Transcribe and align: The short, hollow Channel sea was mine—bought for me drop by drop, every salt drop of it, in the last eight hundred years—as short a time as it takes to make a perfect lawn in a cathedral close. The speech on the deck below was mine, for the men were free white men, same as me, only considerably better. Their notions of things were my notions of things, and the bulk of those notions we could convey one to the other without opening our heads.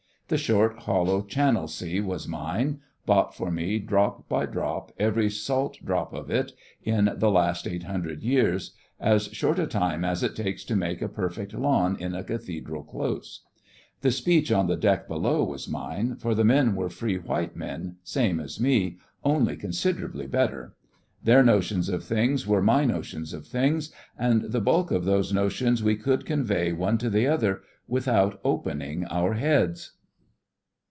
The 0.31 0.37
short, 0.37 0.79
hollow 0.83 1.23
Channel 1.23 1.67
sea 1.67 1.99
was 1.99 2.25
mine—bought 2.25 3.35
for 3.35 3.51
me 3.51 3.79
drop 3.79 4.29
by 4.29 4.45
drop, 4.45 4.93
every 4.97 5.29
salt 5.29 5.77
drop 5.83 6.13
of 6.13 6.29
it, 6.31 6.53
in 6.81 7.09
the 7.17 7.29
last 7.29 7.67
eight 7.67 7.83
hundred 7.83 8.23
years—as 8.23 9.23
short 9.33 9.59
a 9.59 9.67
time 9.67 10.05
as 10.05 10.23
it 10.23 10.33
takes 10.33 10.63
to 10.63 10.75
make 10.77 11.01
a 11.01 11.09
perfect 11.09 11.53
lawn 11.53 11.97
in 11.99 12.15
a 12.15 12.23
cathedral 12.23 12.81
close. 12.83 13.41
The 13.99 14.09
speech 14.11 14.53
on 14.53 14.67
the 14.67 14.77
deck 14.77 15.05
below 15.05 15.43
was 15.43 15.67
mine, 15.67 16.15
for 16.15 16.33
the 16.33 16.45
men 16.45 16.75
were 16.77 16.87
free 16.87 17.17
white 17.17 17.57
men, 17.57 17.97
same 18.01 18.39
as 18.39 18.57
me, 18.57 18.99
only 19.25 19.57
considerably 19.57 20.27
better. 20.27 20.75
Their 21.21 21.43
notions 21.43 21.89
of 21.89 22.05
things 22.05 22.47
were 22.47 22.61
my 22.61 22.85
notions 22.85 23.33
of 23.33 23.45
things, 23.45 23.91
and 24.17 24.43
the 24.43 24.61
bulk 24.61 24.91
of 24.91 25.03
those 25.03 25.33
notions 25.33 25.83
we 25.83 25.97
could 25.97 26.25
convey 26.25 26.71
one 26.71 26.97
to 26.99 27.09
the 27.09 27.27
other 27.27 27.63
without 27.85 28.39
opening 28.45 29.03
our 29.07 29.33
heads. 29.33 29.97